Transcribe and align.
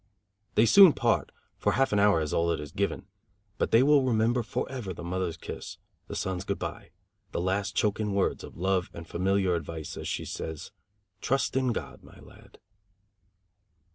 They 0.55 0.65
soon 0.65 0.93
part, 0.93 1.31
for 1.59 1.73
half 1.73 1.93
an 1.93 1.99
hour 1.99 2.21
is 2.21 2.33
all 2.33 2.47
that 2.47 2.59
is 2.59 2.71
given, 2.71 3.05
but 3.59 3.69
they 3.69 3.83
will 3.83 4.01
remember 4.03 4.41
forever 4.41 4.95
the 4.95 5.03
mothers 5.03 5.37
kiss, 5.37 5.77
the 6.07 6.15
son's 6.15 6.43
good 6.43 6.57
bye, 6.57 6.89
the 7.33 7.39
last 7.39 7.75
choking 7.75 8.15
words 8.15 8.43
of 8.43 8.57
love 8.57 8.89
and 8.95 9.07
familiar 9.07 9.53
advice, 9.53 9.97
as 9.97 10.07
she 10.07 10.25
says: 10.25 10.71
"Trust 11.21 11.55
in 11.55 11.67
God, 11.71 12.01
my 12.01 12.17
lad." 12.19 12.57